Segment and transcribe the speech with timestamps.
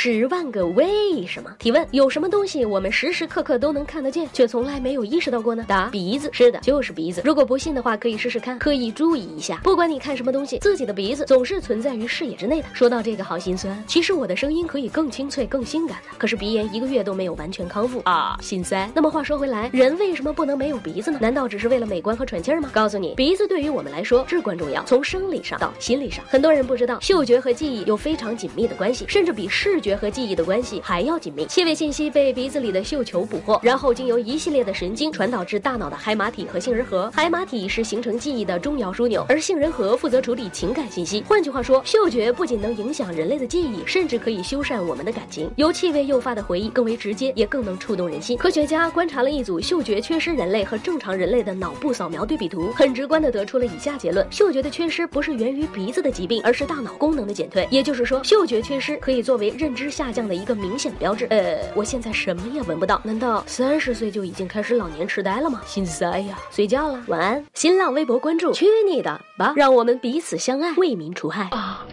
[0.00, 1.52] 十万个为什么？
[1.58, 5.64] 提问：有什么东西我们时时刻刻都能看得见，却从来没有意识到过呢？
[5.66, 6.30] 答：鼻子。
[6.32, 7.20] 是的，就是鼻子。
[7.24, 9.56] 如果不信的话，可以试试看，可以注意一下。
[9.64, 12.68] 不管你看什么东西，自己的鼻子总是存在于视野之内的。
[12.72, 13.76] 说到这个，好心酸。
[13.88, 18.88] 其实我的声音可以更清脆、更性感的，可是鼻炎一个月都没有完全康复啊，心塞。
[18.94, 21.18] 那么话说回来，人为什么不能没有鼻子呢？
[21.20, 22.70] 难道只是为了美观和喘气儿吗？
[22.72, 26.24] 告诉你，鼻子对于我们来说至关重要，从生理上到心理上。
[26.28, 30.80] 很多人不知道，嗅觉和记忆有非常紧密的关系，甚至比视觉觉和记忆的关系。
[30.84, 37.10] 还要紧密，气味信息被鼻子里的嗅球捕获，然后经由一系列的神经传导至大脑的海马体和杏仁核。
[37.12, 41.24] 海马体是形成记忆的重要枢纽，而杏仁核负责处理情感信息。
[41.26, 45.50] 换句话说，嗅觉不仅能影响人类的记忆，甚至可以修缮我们的感情。
[45.56, 48.36] 由气味诱发的回忆更为直接，也更能触动人心。
[48.36, 57.66] 科学家观察了一组嗅觉缺失人类和正常人类的脑部扫描对比图，很直观的得出了以下结论：嗅觉的缺失不是源于鼻子的疾病，而是大脑功能的减退。
[57.70, 60.58] 也就是说，嗅觉缺失可以作为认之下降的一个。
[60.58, 61.24] 明显标志。
[61.30, 65.62] 呃，我现在什么也闻不到，难道三十岁就已经开始老年痴呆了吗？
[65.64, 66.36] 心塞呀！
[66.50, 67.44] 睡觉了，晚安。
[67.54, 69.52] 新浪微博关注，去你的吧！
[69.54, 71.86] 让我们彼此相爱，为民除害啊！